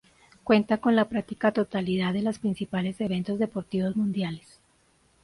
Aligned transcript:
Cuenta 0.43 0.79
con 0.79 0.95
la 0.95 1.07
práctica 1.07 1.51
totalidad 1.51 2.11
de 2.11 2.23
los 2.23 2.39
principales 2.39 2.99
eventos 3.01 3.37
deportivos 3.37 3.95
mundiales. 3.95 4.59